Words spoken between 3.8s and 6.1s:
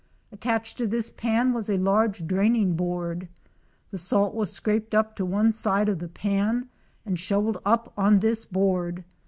the salt was scraped up to one side of the